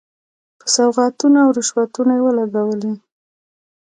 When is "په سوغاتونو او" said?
0.59-1.49